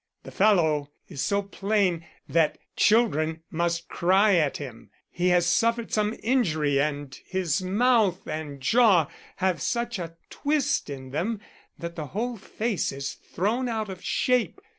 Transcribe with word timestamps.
"The 0.23 0.31
fellow 0.31 0.89
is 1.07 1.21
so 1.21 1.43
plain 1.43 2.07
that 2.27 2.57
children 2.75 3.43
must 3.51 3.87
cry 3.87 4.33
at 4.33 4.57
him. 4.57 4.89
He 5.11 5.27
has 5.27 5.45
suffered 5.45 5.91
some 5.93 6.17
injury 6.23 6.79
and 6.81 7.13
his 7.27 7.61
mouth 7.61 8.27
and 8.27 8.59
jaw 8.59 9.11
have 9.35 9.61
such 9.61 9.99
a 9.99 10.15
twist 10.31 10.89
in 10.89 11.11
them 11.11 11.39
that 11.77 11.95
the 11.95 12.07
whole 12.17 12.35
face 12.37 12.91
is 12.91 13.13
thrown 13.13 13.69
out 13.69 13.89
of 13.89 14.03
shape. 14.03 14.59